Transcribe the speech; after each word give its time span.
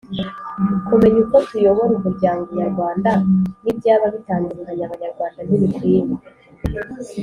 Kumenya 0.87 1.17
uko 1.23 1.37
tuyobora 1.49 1.89
umuryango 1.99 2.45
nyarwanda 2.59 3.11
n 3.63 3.65
ibyaba 3.71 4.05
bitandukanya 4.15 4.83
abanyarwanda 4.85 5.39
ntibikwiye 5.43 6.01